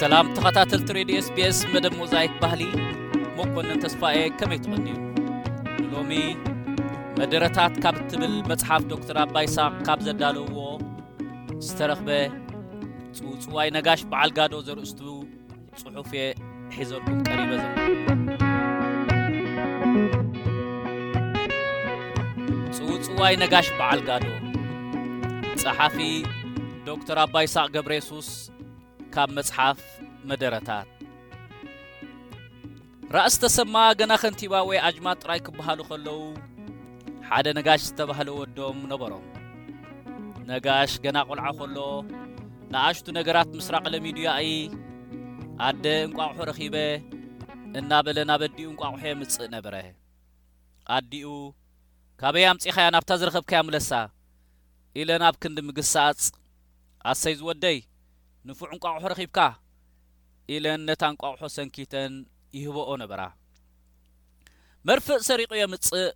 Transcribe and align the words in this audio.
ሰላም 0.00 0.26
ተኸታተልቲ 0.36 0.88
ሬድ 0.96 1.10
ስ 1.24 1.28
ስ 1.56 1.68
መደብ 1.72 1.92
መዛይት 2.00 2.32
ባህሊ 2.42 2.62
ሞኮነን 3.36 3.78
ተስፋየ 3.84 4.20
ከመይትኾኒዩ 4.38 4.94
ሎሚ 5.92 6.12
መደረታት 7.20 7.74
ካብ 7.82 7.96
እትብል 8.00 8.34
መፅሓፍ 8.50 8.82
ዶክተር 8.92 9.18
ኣባይ 9.24 9.46
ሳቅ 9.56 9.70
ካብ 9.86 9.98
ዘዳለውዎ 10.06 10.58
ዝተረክበ 11.66 12.08
ፅውፅዋይ 13.18 13.68
ነጋሽ 13.76 14.00
በዓልጋዶ 14.14 14.54
ዘርእስት 14.68 15.02
ፅሑፍ 15.82 16.08
እየ 16.18 16.24
ሒዞምን 16.78 17.18
ቀሪበ 17.28 17.50
ዘ 17.62 17.66
ፅውፅዋይ 22.88 23.36
ነጋሽ 23.44 23.70
በዓልጋዶ 23.80 24.26
ፀሓፊ 25.64 25.98
ዶክተር 26.90 27.20
ኣባይ 27.26 27.48
ሳቅ 27.56 27.68
ገብረ 27.76 27.94
ሱስ 28.10 28.30
ካብ 29.14 29.30
መጽሓፍ 29.36 29.80
መደረታት 30.28 30.88
ራእስ 33.16 33.34
ተሰማ 33.42 33.74
ገና 34.00 34.12
ኸንቲባ 34.22 34.54
ወይ 34.68 34.78
ኣጅማ 34.86 35.08
ጥራይ 35.22 35.40
ክበሃሉ 35.46 35.80
ኸለዉ 35.90 36.16
ሓደ 37.28 37.46
ነጋሽ 37.58 37.82
ዝተብህለ 37.88 38.28
ወዶም 38.38 38.78
ነበሮም 38.92 39.24
ነጋሽ 40.50 40.92
ገና 41.04 41.18
ቖልዓ 41.28 41.46
ኸሎ 41.60 41.78
ንኣሽቱ 42.72 43.06
ነገራት 43.18 43.50
ምስራቐለሚድያኢ 43.60 44.50
ኣደ 45.68 45.84
እንቋቑሑ 46.08 46.40
ረኺበ 46.52 46.76
እናበለ 47.80 48.18
ናብዲኡ 48.32 48.66
እንቋቑሑ 48.72 49.02
የምጽእ 49.12 49.50
ነበረ 49.56 49.76
ኣዲኡ 50.98 51.30
ካበይ 52.22 52.46
ኣምጺኸያ 52.52 52.88
ናብታ 52.98 53.12
ዝረኸብካያ 53.22 53.60
ኣምለሳ 53.64 53.90
ኢለ 55.00 55.10
ናብ 55.24 55.34
ክንዲ 55.42 55.58
ምግሳጽ 55.70 56.20
ኣሰይዝወደይ 57.12 57.78
ንፉዕ 58.48 58.70
ንቋቑሑ 58.76 59.02
ረኺብካ 59.12 59.38
ኢለን 60.52 60.80
ነታ 60.88 61.02
ንቋቑሑ 61.12 61.46
ሰንኪተን 61.56 62.12
ይህቦኦ 62.56 62.90
ነበራ 63.02 63.20
መርፍእ 64.88 65.22
ሰሪቅዮ 65.28 65.62
ምጽእ 65.72 66.10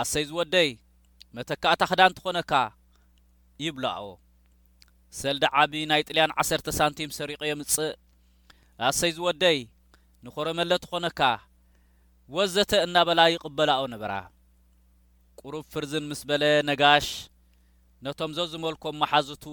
ኣሰይዝወደይ 0.00 0.68
መተካእታ 1.36 1.80
ኽዳን 1.90 2.14
ትኾነካ 2.18 2.52
ይብላኦ 3.64 4.02
ሰልደ 5.20 5.44
ዓብዪ 5.60 5.82
ናይ 5.90 6.02
ጥልያን 6.08 6.34
ዓሰርተ 6.42 6.68
ሳንቲም 6.78 7.10
ሰሪቅዮ 7.18 7.52
ምጽእ 7.62 7.92
ኣሰይዝወደይ 8.88 9.58
ንኾረመለ 10.26 10.70
ትኾነካ 10.84 11.20
ወዘተ 12.36 12.72
እናበላ 12.86 13.20
ይቕበላኦ 13.34 13.82
ነበራ 13.94 14.12
ቁሩብ 15.42 15.64
ፍርዝን 15.72 16.06
ምስ 16.12 16.22
በለ 16.28 16.44
ነጋሽ 16.70 17.08
ነቶም 18.04 18.32
ዘዝመልኮም 18.38 18.96
መሓዙቱ 19.02 19.44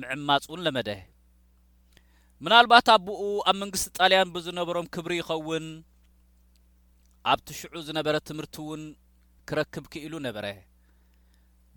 ምዕማጽ 0.00 0.44
እውን 0.48 0.60
ለመደ 0.66 0.90
ምናልባት 2.44 2.88
ኣቦኡ 2.94 3.20
ኣብ 3.50 3.56
መንግስቲ 3.62 3.88
ጣልያን 3.98 4.28
ብዝነበሮም 4.34 4.86
ክብሪ 4.94 5.12
ይኸውን 5.20 5.66
ኣብቲ 7.30 7.48
ሽዑ 7.60 7.74
ዝነበረ 7.86 8.16
ትምህርቲ 8.28 8.54
እውን 8.64 8.82
ክረክብ 9.48 9.84
ክ 9.92 10.02
ኢሉ 10.06 10.14
ነበረ 10.26 10.46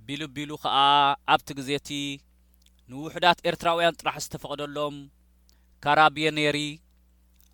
ቢሉቢሉ 0.08 0.52
ኸዓ 0.64 0.78
ኣብቲ 1.34 1.48
ግዜ 1.60 1.70
እቲ 1.80 1.90
ንውሕዳት 2.92 3.40
ኤርትራውያን 3.50 3.98
ጥራሕ 4.02 4.16
ዝተፈቐደሎም 4.26 4.96
ካራቢየ 5.86 6.30
ነሪ 6.38 6.60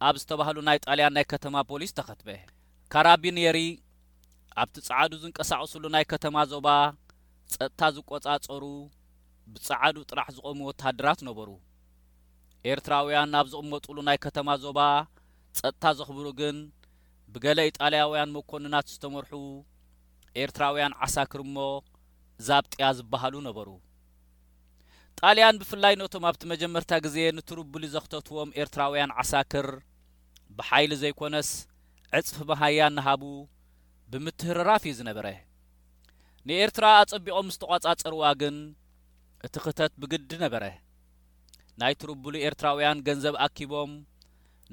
ኣብ 0.08 0.16
ዝተባህሉ 0.22 0.58
ናይ 0.70 0.78
ጣልያን 0.86 1.16
ናይ 1.18 1.26
ከተማ 1.34 1.56
ፖሊስ 1.72 1.92
ተኸትበ 2.00 2.30
ካራቢ 2.94 3.24
ነሪ 3.40 3.60
ኣብቲ 4.62 4.78
ጻዕዱ 4.90 5.12
ዝንቀሳቐሱሉ 5.24 5.84
ናይ 5.96 6.06
ከተማ 6.14 6.36
ዞባ 6.54 6.68
ጸጥታ 7.54 7.82
ዝቈጻጸሩ 7.96 8.64
ብጻዓዱ 9.54 9.98
ጥራሕ 10.10 10.28
ዝቖሙ 10.36 10.60
ወታደራት 10.70 11.20
ነበሩ 11.28 11.50
ኤርትራውያን 12.72 13.36
ኣብ 13.40 13.48
ዘቕመጡሉ 13.54 13.98
ናይ 14.08 14.18
ከተማ 14.26 14.50
ዞባ 14.64 14.80
ጸጥታ 15.58 15.84
ዘኽብሩ 16.00 16.26
ግን 16.40 16.58
ብገለ 17.34 17.60
ኢጣልያውያን 17.70 18.34
መኮንናት 18.38 18.88
ዝተመርሑ 18.94 19.34
ኤርትራውያን 20.44 20.96
ዓሳክር 21.06 21.42
እሞ 21.46 21.58
ዛብጢያ 22.48 22.88
ዝብሃሉ 23.00 23.36
ነበሩ 23.48 23.70
ጣልያን 25.20 25.60
ብፍላይ 25.62 25.94
ነቶም 26.02 26.26
ኣብቲ 26.30 26.44
መጀመርታ 26.54 26.92
ግዜ 27.06 27.18
ንትርብሉ 27.38 27.84
ዘኽተትዎም 27.94 28.50
ኤርትራውያን 28.64 29.14
ዓሳክር 29.22 29.68
ብሓይሊ 30.58 30.92
ዘይኮነስ 31.04 31.50
ዕጽፊ 32.18 32.38
መህያ 32.52 32.82
ንሃቡ 32.98 33.24
ብምትህረራፍ 34.12 34.84
እዩ 34.90 34.94
ዝነበረ 35.00 35.28
ንኤርትራ 36.50 36.86
ኣጸቢቖም 37.00 37.46
ምስተቋጻጸርዋ 37.48 38.22
ግን 38.42 38.56
እቲ 39.46 39.56
ክተት 39.64 39.94
ብግዲ 40.02 40.32
ነበረ 40.44 40.64
ናይ 41.82 41.94
ትርብሉ 42.02 42.34
ኤርትራውያን 42.48 43.04
ገንዘብ 43.08 43.36
ኣኪቦም 43.46 43.92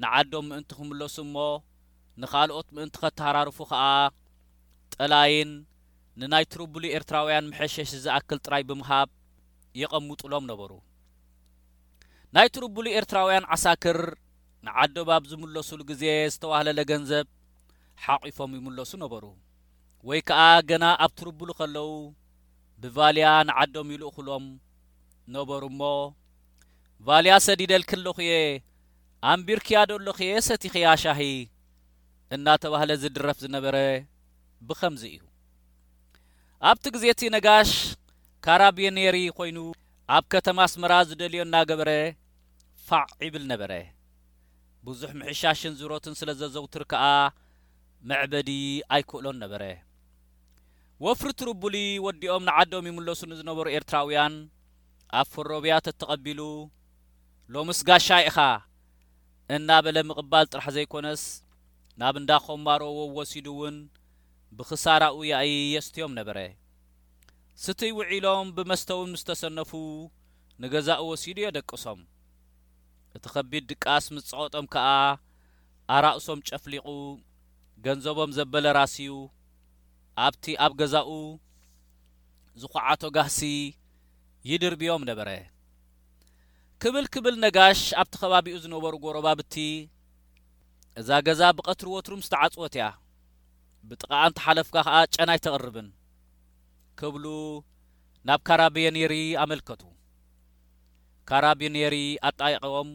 ንዓዶም 0.03 0.45
ምእንቲ 0.51 0.69
ክምለሱ 0.77 1.15
እሞ 1.25 1.35
ንኻልኦት 2.21 2.67
ምእንቲ 2.75 2.95
ኸተሃራርፉ 3.03 3.57
ኸዓ 3.71 3.83
ጠላይን 4.95 5.51
ንናይ 6.21 6.45
ትርብሉ 6.53 6.83
ኤርትራውያን 6.97 7.49
ምሐሸሽ 7.51 7.91
ዝኣክል 8.05 8.39
ጥራይ 8.45 8.63
ብምሃብ 8.69 9.09
የቐምጡሎም 9.81 10.45
ነበሩ 10.51 10.71
ናይ 12.35 12.47
ትርብሉ 12.57 12.85
ኤርትራውያን 12.99 13.49
ዓሳክር 13.55 13.99
ንዓደባብ 14.67 15.23
ዝምለሱሉ 15.31 15.81
ግዜ 15.91 16.03
ዝተዋህለለ 16.33 16.79
ገንዘብ 16.91 17.25
ሓቒፎም 18.03 18.53
ይምለሱ 18.59 18.91
ነበሩ 19.03 19.23
ወይ 20.09 20.19
ከዓ 20.29 20.41
ገና 20.69 20.85
ኣብ 21.03 21.11
ትርብሉ 21.19 21.49
ከለዉ 21.59 21.87
ብቫልያ 22.83 23.27
ንዓዶም 23.47 23.89
ኢሉ 23.95 24.01
እዂሎም 24.11 24.45
ነበሩ 25.35 25.61
እሞ 25.71 25.81
ቫልያ 27.07 27.33
ሰዲደልክሎኽየ 27.45 28.33
ኣንቢር 29.31 29.59
ክያዶ 29.67 29.91
ኣሎ 29.99 30.07
ኽየ 30.19 30.31
ሰቲኽያሻሂ 30.49 31.21
እናተባህለ 32.35 32.91
ዝድረፍ 33.03 33.37
ዝነበረ 33.43 33.77
ብኸምዙይ 34.67 35.13
እዩ 35.17 35.23
ኣብቲ 36.69 36.85
ጊዜ 36.95 37.05
ቲ 37.19 37.31
ነጋሽ 37.35 37.71
ካራብየ 38.45 38.87
ነሪ 38.97 39.17
ኾይኑ 39.39 39.57
ኣብ 40.17 40.23
ከተማ 40.33 40.59
ኣስመራ 40.67 40.93
ዝደልዮ 41.09 41.41
እናገበረ 41.47 41.91
ፋዕ 42.89 43.07
ይብል 43.27 43.43
ነበረ 43.53 43.71
ብዙኅ 44.87 45.13
ምሕሻሽን 45.21 45.73
ዙሮትን 45.79 46.13
ስለ 46.19 46.29
ዘዘውትር 46.41 46.83
ከዓ 46.93 47.05
መዕበዲ 48.09 48.49
ኣይክእሎን 48.95 49.37
ነበረ 49.43 49.63
ወፍሪትርቡሊ 51.03 51.77
ወዲኦም 52.03 52.43
ንዓዶም 52.47 52.85
ይምለሱ 52.89 53.21
ንዝነበሩ 53.29 53.65
ኤርትራውያን 53.77 54.33
ኣብ 55.19 55.27
ፈሮብያት 55.33 55.85
እተቐቢሉ 55.91 56.41
ሎምስ 57.53 57.79
ጋሻ 57.87 58.07
ኢኻ 58.27 58.37
እናበለ 59.55 59.97
ምቕባል 60.09 60.45
ጥራሕ 60.51 60.67
ዘይኮነስ 60.75 61.23
ናብ 62.01 62.15
እንዳ 62.21 62.31
ኸማርዎ 62.45 62.95
ወሲዱውን 63.17 63.75
ብኽሳራኡ 64.57 65.17
ያእዪ 65.31 65.51
የስትዮም 65.75 66.15
ነበረ 66.21 66.37
ስቲይ 67.65 67.91
ውዒሎም 67.99 68.47
ብመስተውን 68.55 69.11
ምስ 69.15 69.23
ተሰነፉ 69.29 69.71
ንገዛኡ 70.63 71.03
ወሲዱ 71.11 71.37
ዮ 71.45 71.49
ደቅሶም 71.59 72.01
እቲ 73.17 73.25
ኸቢድ 73.35 73.65
ድቃስ 73.73 74.05
ምስ 74.15 74.23
ጸቐጦም 74.31 74.65
ከዓ 74.75 74.87
ኣራእሶም 75.97 76.39
ጨፍሊቑ 76.49 76.87
ገንዘቦም 77.87 78.31
ዘበለ 78.39 78.65
ራስዩ 78.81 79.09
ኣብቲ 80.23 80.43
ኣብ 80.65 80.73
ገዛኡ 80.79 81.09
ዝኩዓቶ 82.61 83.01
ጋህሲ 83.15 83.39
ይድርብዮም 84.49 85.01
ነበረ 85.09 85.29
ክብል 86.81 87.05
ክብል 87.13 87.35
ነጋሽ 87.45 87.79
ኣብቲ 88.01 88.13
ኸባቢኡ 88.21 88.55
ዝነበሩ 88.63 88.93
ጐረባብቲ 89.05 89.55
እዛ 90.99 91.09
ገዛ 91.27 91.41
ብቐትርዎትሩምስተዓጽወት 91.57 92.75
እያ 92.77 92.85
ብጥቃኣንቲ 93.89 94.37
ሓለፍካ 94.45 94.75
ኸዓ 94.87 94.97
ጨና 95.15 95.29
ይ 95.37 95.41
ተቕርብን 95.47 95.87
ክብሉ 97.01 97.25
ናብ 98.29 98.39
ካራቢየነሪ 98.49 99.13
ኣመልከቱ 99.43 99.81
ካራቢነሪ 101.29 101.95
ኣጣይቂዎም 102.29 102.89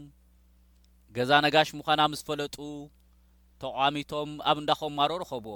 ገዛ 1.18 1.30
ነጋሽ 1.46 1.68
ምዃና 1.78 2.00
ምስ 2.12 2.20
ፈለጡ 2.28 2.56
ተቋሚቶም 3.62 4.30
ኣብ 4.50 4.56
እንዳኸ 4.62 4.80
ማሮ 4.98 5.10
ረኸብዎ 5.24 5.54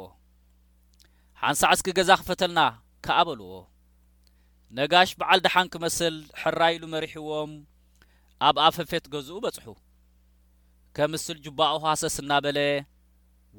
ሓንሳ 1.43 1.61
ዕስኪ 1.75 1.87
ገዛ 1.99 2.11
ኽፈተልና 2.21 2.61
ከኣበልዎ 3.05 3.51
ነጋሽ 4.79 5.11
በዓል 5.21 5.41
ደሓንኪ 5.45 5.75
መስል 5.85 6.15
ሕራይ 6.41 6.73
ኢሉ 6.77 6.85
መሪሕዎም 6.95 7.51
ኣብ 8.49 8.57
ኣፈፌት 8.67 9.05
ገዝኡ 9.15 9.37
በጽሑ 9.45 9.67
ከ 10.97 11.09
ምስል 11.13 11.39
ጅባኡዋሰስ 11.45 12.17
እናበለ 12.23 12.59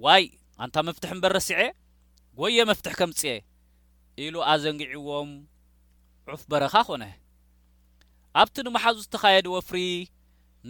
ዋይ 0.05 0.23
ኣንታ 0.63 0.75
መፍትሕ 0.87 1.09
እምበረሲዐ 1.15 1.59
ጐየ 2.39 2.65
መፍትሕ 2.69 2.93
ከምጽየ 2.99 3.33
ኢሉ 4.23 4.35
ኣዘንጊዕዎም 4.51 5.29
ዑፍ 6.33 6.41
በረኻ 6.51 6.73
ኾነ 6.87 7.03
ኣብቲ 8.41 8.55
ንመሓዙ 8.67 8.97
ዝተኻየድዎፍሪ 9.05 9.79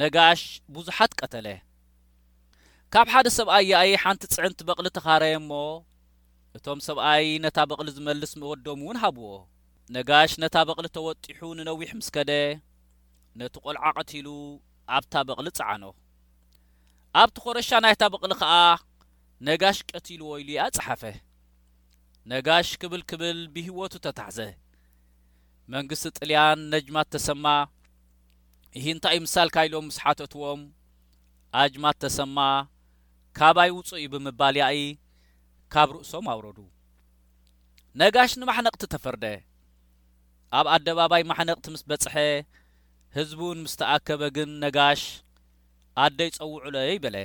ነጋሽ 0.01 0.42
ብዙሓት 0.75 1.12
ቀተለ 1.22 1.48
ካብ 2.94 3.08
ሓደ 3.13 3.28
ሰብኣያእይ 3.38 3.94
ሓንቲ 4.04 4.24
ጽዕንቲ 4.34 4.60
በቕሊ 4.68 4.88
ተኻረየ 4.98 5.36
እሞ 5.42 5.51
እቶም 6.57 6.80
ሰብኣይ 6.86 7.25
ነታ 7.44 7.57
በቕሊ 7.69 7.88
ዝመልስ 7.96 8.31
ምእ 8.40 8.48
ወዶምውን 8.50 8.98
ሃብዎ 9.04 9.28
ነጋሽ 9.96 10.31
ነታ 10.44 10.56
በቕሊ 10.68 10.88
ተወጢሑ 10.98 11.40
ንነዊሕ 11.57 11.90
ምስ 12.00 12.07
ከደ 12.16 12.31
ነቲ 13.40 13.56
ቘልዓ 13.66 13.84
ቐቲሉ 13.98 14.28
ኣብታ 14.96 15.13
በቕሊ 15.28 15.48
ጸዓኖ 15.60 15.84
ኣብቲ 17.22 17.36
ኾረሻ 17.46 17.69
ናይታ 17.86 18.04
በቕሊ 18.13 18.31
ኸዓ 18.42 18.54
ነጋሽ 19.48 19.78
ቀቲሉ 19.92 20.22
ወ 20.31 20.34
ኢሉ 20.42 20.50
እዩኣጸሓፈ 20.54 21.04
ነጋሽ 22.31 22.68
ክብል 22.81 23.01
ክብል 23.10 23.40
ብህይወቱ 23.56 23.94
ተታሕዘ 24.06 24.40
መንግሥቲ 25.74 26.04
ጥልያን 26.18 26.60
ነጅማት 26.74 27.08
ተሰማ 27.16 27.46
እሂ 28.80 28.86
እንታይ 28.98 29.16
እዩ 29.19 29.24
ምሳል 29.28 29.50
ካይሎም 29.56 29.86
ምስ 29.90 29.98
ሓተትዎም 30.04 30.62
ኣጅማት 31.63 31.98
ተሰማ 32.06 32.38
ካባይ 33.40 33.72
ውጹእ 33.78 34.00
እዩ 34.01 34.08
ብምባልያ 34.13 34.66
ኢ 34.81 34.86
ካብ 35.73 35.89
ርእሶም 35.95 36.25
ኣውረዱ 36.33 36.59
ነጋሽ 38.01 38.31
ንማሕነቕቲ 38.39 38.83
ተፈርደ 38.94 39.25
ኣብ 40.57 40.65
ኣደባባይ 40.75 41.23
ማሕነቕቲ 41.31 41.65
ምስ 41.73 41.83
በጽሐ 41.89 42.15
ህዝቡን 43.17 43.57
ምስ 43.65 43.73
ተኣከበ 43.79 44.21
ግን 44.35 44.50
ነጋሽ 44.63 45.01
ኣደ 46.03 46.19
ኣይጸውዕሎይ 46.27 46.94
በለ 47.03 47.17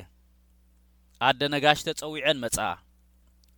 ኣደ 1.29 1.41
ነጋሽ 1.55 1.79
ተጸዊዐን 1.89 2.39
መጻ 2.45 2.59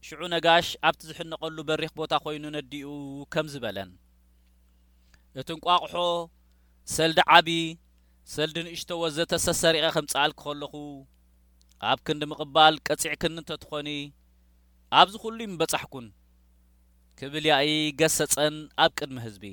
ሽዑ 0.06 0.20
ነጋሽ 0.34 0.68
ኣብቲ 0.88 1.00
ዝሕነቐሉ 1.10 1.56
በሪኽ 1.68 1.92
ቦታ 2.00 2.12
ኾይኑ 2.24 2.44
ነዲኡ 2.56 2.88
ከምዝ 3.34 3.54
በለን 3.64 3.90
እቲ 5.40 5.48
ንቋቕሖ 5.58 5.92
ሰልዲ 6.96 7.20
ዓቢ 7.34 7.48
ሰልዲ 8.36 8.56
ንእሽቶ 8.66 8.90
ወዘተሰሰሪቐ 9.02 9.84
ኸም 9.96 10.06
ጻኣልኪ 10.12 10.40
ኸለኹ 10.48 10.74
ኣብ 11.90 11.98
ክንዲ 12.06 12.22
ምቕባል 12.32 12.74
ቀጺዕ 12.88 13.14
ክንእንተ 13.22 13.50
ትኾኒ 13.62 13.88
ኣብዝ 15.00 15.14
ዂሉይ 15.22 15.46
ምበጻሕኩን 15.50 16.06
ክብል 17.18 17.44
ያእ 17.50 17.70
ገሰጸን 18.00 18.56
ኣብ 18.84 18.90
ቅድሚ 18.98 19.16
ህዝቢ 19.26 19.44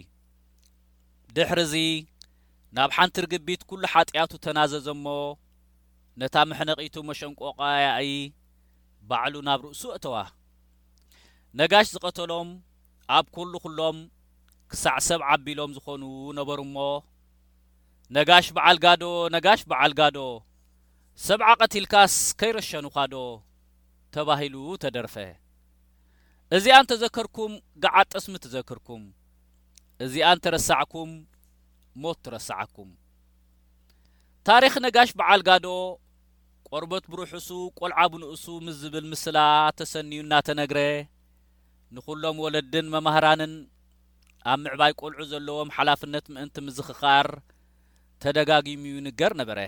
ድኅርዙ 1.36 1.74
ናብ 2.78 2.90
ሓንቲርግቢት 2.98 3.62
ኲሉ 3.70 3.84
ኃጢኣቱ 3.94 4.32
ተናዘዘ 4.46 4.88
እሞ 4.96 5.06
ነታ 6.22 6.36
ምሕነቒቱ 6.50 6.96
መሸንቆቓ 7.12 7.60
ያኢ 7.86 8.12
ባዕሉ 9.10 9.36
ናብ 9.48 9.62
ርእሱ 9.68 9.84
ኣእተዋ 9.96 10.16
ነጋሽ 11.60 11.88
ዝቐተሎም 11.96 12.50
ኣብ 13.18 13.26
ኲሉ 13.36 13.54
ዂሎም 13.66 13.98
ክሳዕ 14.72 14.98
ሰብ 15.10 15.22
ዓቢሎም 15.32 15.72
ዝኾኑ 15.78 16.04
ነበሩ 16.40 16.60
እሞ 16.70 16.78
ነጋሽ 18.18 18.48
በዓልጋዶ 18.58 19.04
ነጋሽ 19.36 19.62
በዓል 19.70 19.94
ጋዶ 20.02 20.18
ሰብዓ 21.30 21.48
ቐቲልካስ 21.62 22.14
ከይረሸኑኻዶ 22.40 23.16
ተባሂሉ 24.16 24.56
ተደርፈ 24.84 25.16
እዚኣ 26.58 26.76
እንተ 26.84 26.94
ዘከርኩም 27.02 27.52
ገዓ 27.84 27.96
ጥስሚ 28.14 28.36
ትዘክርኩም 28.44 29.02
እዚኣ 30.06 30.28
እንተ 30.36 30.46
ረሳዕኩም 30.56 31.10
ሞት 32.04 32.18
ትረስዓኩም 32.26 32.88
ታሪኽ 34.48 34.74
ነጋሽ 34.86 35.10
ብዓልጋዶ 35.20 35.68
ቈርበት 36.70 37.06
ብርሕሱ 37.14 37.50
ቈልዓብንእሱ 37.80 38.46
ምስ 38.66 38.76
ዝብል 38.84 39.06
ምስላ 39.12 39.38
ተሰንዩ 39.82 40.18
እናተ 40.26 40.48
ነግረ 40.62 40.80
ንዂሎም 41.98 42.40
ወለድን 42.46 42.88
መማህራንን 42.96 43.54
ኣብ 44.54 44.58
ምዕባይ 44.64 44.94
ቈልዑ 45.04 45.20
ዘለዎም 45.34 45.74
ሓላፍነት 45.78 46.26
ምእንቲ 46.34 46.58
ምዝኽኻር 46.68 47.28
ተደጋጊሙእዩ 48.24 48.98
ንገር 49.10 49.32
ነበረ 49.42 49.60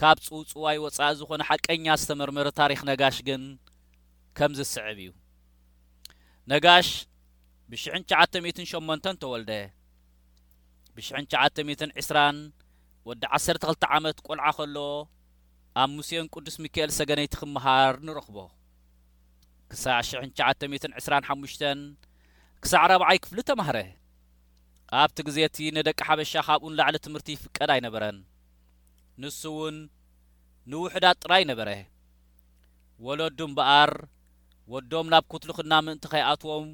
ካብ 0.00 0.16
ጽውጽዋይ 0.26 0.76
ወጻኢ 0.84 1.08
ዝኾነ 1.18 1.42
ሓቀኛ 1.48 1.86
ዝተመርመሪ 2.00 2.46
ታሪኽ 2.60 2.80
ነጋሽ 2.90 3.16
ግን 3.28 3.42
ከምዝ 4.38 4.60
ስዕብ 4.74 4.96
እዩ 5.02 5.08
ነጋሽ 6.52 6.88
ብሽ98መ 7.70 8.90
ተወልደ 9.22 9.50
ብሽ92 10.96 12.18
ወዲ 13.08 13.22
1ሰ2 13.38 13.86
ዓመት 13.96 14.16
ቈልዓ 14.26 14.46
ኸሎ 14.56 14.76
ኣብ 15.82 15.90
ሙሴን 15.96 16.26
ቅዱስ 16.34 16.56
ሚኪኤል 16.64 16.90
ሰገነይቲ 16.98 17.34
ኺምሃር 17.42 17.94
ንረኽቦ 18.06 18.36
ክሳዕ 19.70 19.98
ሽ925 20.08 21.62
ክሳዕ 22.64 22.80
4ብይ 22.88 23.18
ክፍሊ 23.22 23.38
ተምህረ 23.50 23.78
ኣብቲ 25.00 25.18
ግዜ 25.26 25.36
እቲ 25.48 25.56
ነደቂ 25.76 25.98
ሓበሻ 26.08 26.32
ኻብኡን 26.46 26.74
ላዕሊ 26.78 26.96
ትምህርቲ 27.06 27.28
ይፍቀድ 27.34 27.70
ኣይነበረን 27.74 28.16
ንሱውን 29.22 29.76
ንውሕዳት 30.70 31.16
ጥራይ 31.24 31.42
ነበረ 31.50 31.70
ወለዱ 33.06 33.38
እምበኣር 33.48 33.90
ወዶም 34.72 35.06
ናብ 35.12 35.24
ኩትልኽና 35.32 35.72
ምእንቲ 35.84 36.04
ኸይኣትዎም 36.12 36.66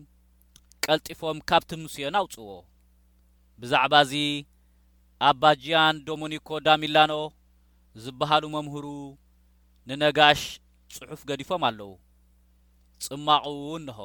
ቀልጢፎም 0.85 1.39
ካብቲምስዮን 1.51 2.17
ኣውጽዎ 2.21 2.51
ብዛዕባ 3.61 3.95
እዙይ 4.07 4.29
ኣብባጅያን 5.29 5.97
ዶሞኒኮ 6.09 6.49
ዳሚላኖ 6.67 7.13
ዝብሃሉ 8.05 8.45
መምህሩ 8.57 8.87
ንነጋሽ 9.89 10.43
ጽሑፍ 10.97 11.23
ገዲፎም 11.31 11.63
ኣለዉ 11.69 11.91
ጽማቑውን 13.07 13.83
ንሆ 13.89 14.01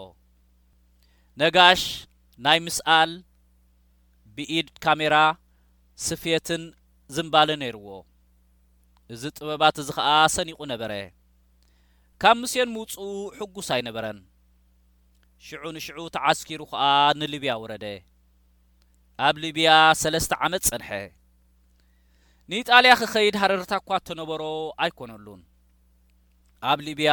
ነጋሽ 1.42 1.84
ናይ 2.45 2.60
ምስኣል 2.66 3.12
ብኢድ 4.36 4.68
ካሜራ 4.86 5.16
ስፍየትን 6.07 6.62
ዝምባል 7.16 7.50
ነይርዎ 7.63 7.88
እዝ 9.11 9.23
ጥበባት 9.38 9.75
እዙ 9.81 9.89
ኸዓ 9.97 10.11
ሰኒቑ 10.35 10.59
ነበረ 10.71 10.94
ካብ 12.21 12.35
ምስዮን 12.41 12.69
ምውፁኡ 12.75 13.05
ሕጉስ 13.38 13.67
ኣይነበረን 13.75 14.19
ሽዑ 15.45 15.63
ንሽዑ 15.75 15.97
ተዓስኪሩ 16.15 16.61
ኸዓ 16.71 16.85
ንልብያ 17.19 17.53
ወረደ 17.63 17.85
ኣብ 19.27 19.35
ሊብያ 19.45 19.69
ሠለስተ 20.01 20.31
ዓመት 20.45 20.63
ጸንሐ 20.69 20.89
ንኢጣልያ 22.50 22.94
ኽኸይድ 23.01 23.35
ሃረርታ 23.41 23.71
እኳ 23.81 23.89
እተነበሮ 24.01 24.41
ኣይኮነሉን 24.83 25.41
ኣብ 26.71 26.79
ሊብያ 26.88 27.11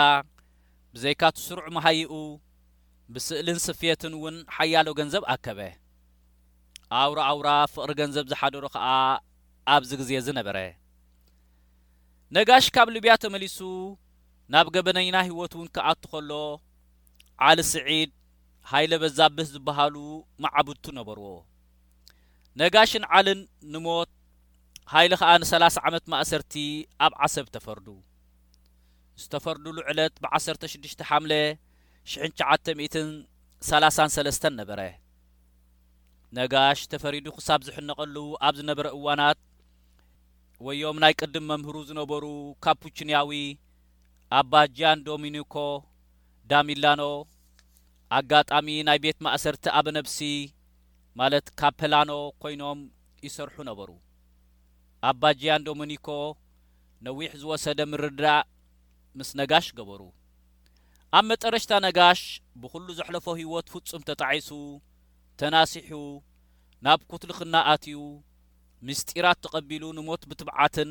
ብዘይካ 0.95 1.23
ትስሩዕ 1.37 1.67
መሃይኡ 1.77 2.13
ብስእልን 3.15 3.59
ስፍየትን 3.67 4.13
ውን 4.23 4.37
ሓያሎ 4.57 4.87
ገንዘብ 5.01 5.23
ኣከበ 5.35 5.61
ኣውራ 7.01 7.19
ኣውራ 7.33 7.49
ፍቕሪ 7.73 7.91
ገንዘብ 8.01 8.27
ዝሓደሩ 8.33 8.65
ኸዓ 8.77 8.89
ኣብዝ 9.75 9.91
ግዜ 10.01 10.11
እዝነበረ 10.21 10.59
ነጋሽ 12.37 12.65
ካብ 12.75 12.89
ልብያ 12.95 13.13
ተመሊሱ 13.23 13.59
ናብ 14.55 14.67
ገበነይና 14.75 15.17
ህይወት 15.29 15.53
እውን 15.57 15.69
ክኣቱ 15.77 16.03
ኸሎ 16.13 16.33
ዓሊ 17.47 17.59
ስዒድ 17.71 18.11
ኃይለ 18.73 18.93
በዛብህ 19.03 19.47
ዝብሃሉ 19.55 19.97
መዓብድቱ 20.45 20.85
ነበርዎ 20.99 21.27
ነጋሽን 22.63 23.05
ዓልን 23.15 23.41
ንሞት 23.73 24.11
ኃይሊ 24.95 25.13
ኸዓ 25.21 25.33
ን30 25.43 25.81
ዓመት 25.89 26.05
ማእሰርቲ 26.13 26.55
ኣብ 27.07 27.13
ዓሰብ 27.25 27.47
ተፈርዱ 27.57 27.87
ዝተፈርዱሉ 29.23 29.77
ዕለት 29.91 30.15
ብዓሰርተሽድሽተ 30.25 31.01
ሓምለ 31.11 31.33
ሽሸ 32.11 32.47
3ሰስተ 33.71 34.45
ነበረ 34.61 34.81
ነጋሽ 36.39 36.79
ተፈሪዱ 36.93 37.27
ኽሳብ 37.37 37.61
ዝሕነቐሉዉ 37.67 38.27
ኣብ 38.47 38.55
ዝነበረ 38.61 38.87
እዋናት 38.97 39.39
ወዮም 40.67 40.97
ናይ 41.03 41.13
ቅድም 41.21 41.45
መምህሩ 41.51 41.77
ዝነበሩ 41.89 42.25
ካፑችንያዊ 42.65 43.31
ኣባጅያን 44.39 45.03
ዶሚኒኮ 45.07 45.55
ዳሚላኖ 46.51 47.03
ኣጋጣሚ 48.19 48.69
ናይ 48.89 48.99
ቤት 49.05 49.19
ማእሰርቲ 49.27 49.65
ኣበነብሲ 49.79 50.19
ማለት 51.21 51.47
ካፔላኖ 51.61 52.11
ኮይኖም 52.45 52.81
ይሰርሑ 53.27 53.57
ነበሩ 53.71 53.91
ኣባጅያን 55.11 55.67
ዶሚኒኮ 55.69 56.07
ነዊሕ 57.07 57.31
ዝወሰደ 57.43 57.81
ምርዳእ 57.93 58.47
ምስ 59.21 59.31
ነጋሽ 59.41 59.67
ገበሩ 59.79 60.01
ኣብ 61.19 61.25
መጠረሽታ 61.31 61.73
ነጋሽ 61.89 62.21
ብዅሉ 62.63 62.87
ዘሐለፎ 62.99 63.27
ህይወት 63.43 63.71
ፍጹም 63.75 64.03
ተጣዒሱ 64.09 64.51
ተናሲሑ 65.41 65.93
ናብ 66.87 67.01
ኩትልኽና 67.11 67.57
ኣትዩ 67.73 67.99
ምስጢራት 68.89 69.39
ተቐቢሉ 69.45 69.85
ንሞት 69.97 70.23
ብትብዓትን 70.29 70.91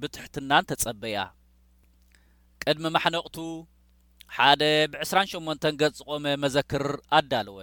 ብትሕትናን 0.00 0.66
ተጸበያ 0.70 1.18
ቅድሚ 2.62 2.84
ማሕነቕቱ 2.96 3.36
ሓደ 4.36 4.62
ብ2ስራንሸመንተን 4.92 5.74
ገጽ 5.80 5.98
ቖመ 6.08 6.24
መዘክር 6.44 6.84
ኣዳለወ 7.18 7.58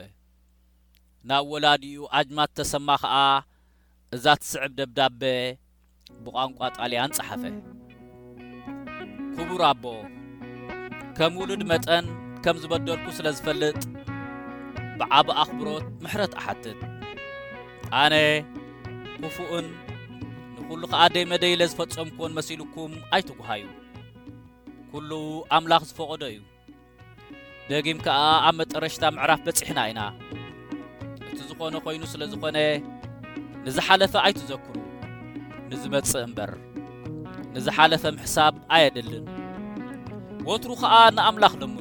ናብ 1.29 1.45
ወላዲኡ 1.53 1.99
ኣጅማት 2.19 2.49
እተሰማ 2.53 2.89
ኸዓ 3.03 3.17
እዛ 4.17 4.25
ትስዕብ 4.41 4.71
ደብዳቤ 4.79 5.21
ብቋንቋ 6.25 6.59
ጣልያን 6.77 7.15
ጸሓፈ 7.17 7.43
ክቡር 9.37 9.61
ኣቦ 9.71 9.83
ከም 11.19 11.33
ውሉድ 11.41 11.63
መጠን 11.71 12.05
ከም 12.45 12.57
ዝበደልኩ 12.63 13.05
ስለ 13.19 13.27
ዝፈልጥ 13.39 13.81
ብዓብ 14.99 15.27
ኣኽብሮት 15.43 15.87
ምሕረት 16.03 16.33
ኣሓትት 16.41 16.81
ኣነ 18.03 18.13
ኽፉእን 19.23 19.67
ንዂሉ 20.67 20.81
ኸዓ 20.91 21.01
ደይመደይ 21.15 21.53
ለዝፈጸምኩን 21.61 22.31
መሲልኩም 22.37 22.91
ኣይትጐሃዩ 23.15 23.63
ኲሉ 24.91 25.11
ኣምላኽ 25.55 25.83
ዝፈቐዶ 25.89 26.21
እዩ 26.31 26.39
ደጊም 27.69 27.99
ከዓ 28.05 28.19
ኣብ 28.47 28.55
መጠረሽታ 28.61 29.03
ምዕራፍ 29.15 29.41
በጺሕና 29.45 29.79
ኢና 29.91 30.01
እቲ 31.29 31.39
ዝኾነ 31.49 31.75
ኾይኑ 31.85 32.03
ስለ 32.13 32.21
ዝኾነ 32.33 32.57
ንዝሓለፈ 33.65 34.13
ኣይትዘክሩ 34.25 34.75
ንዝመጽእ 35.69 36.23
እምበር 36.25 36.51
ንዝሓለፈ 37.55 38.03
ምሕሳብ 38.17 38.53
ኣየድልን 38.77 39.25
ወትሩ 40.49 40.71
ኸዓ 40.81 40.93
ንኣምላኽ 41.17 41.53
ደምኑ 41.61 41.79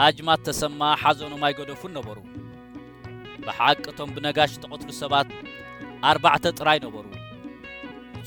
ኣጅማ 0.05 0.29
ተሰማ 0.47 0.81
ሓዘኖማይ 1.03 1.53
ገደፉን 1.59 1.93
ነበሩ 1.99 2.19
ብሓቂቶም 3.47 4.11
ብነጋሽ 4.17 4.53
ተቐጽሉ 4.63 4.91
ሰባት 5.03 5.29
4ባዕተ 6.11 6.45
ጥራይ 6.59 6.79
ነበሩ 6.85 7.05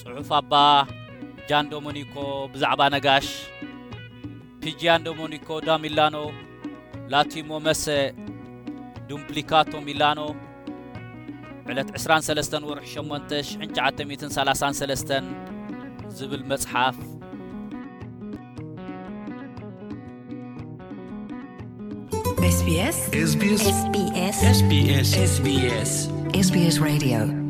ጽሑፍ 0.02 0.30
ኣባ 0.40 0.52
ጃንደሞኒኮ 1.52 2.16
ብዛዕባ 2.56 2.80
ነጋሽ 2.96 3.28
ፒጅያን 4.64 5.02
ደሞኒኮ 5.08 5.48
ዳሚላኖ 5.70 6.16
ላቲሞ 7.14 7.52
መሴ 7.70 7.86
ዱምፕሊካቶ 9.12 9.72
ሚላኖ 9.88 10.20
ዕለት 11.72 11.90
23 12.02 12.60
ወር8933 12.72 15.24
ዝብል 16.20 16.44
መጽሓፍ 16.54 16.98
sbssbssbssbs 22.42 24.40
sbs 26.34 26.78
radيو 26.80 27.41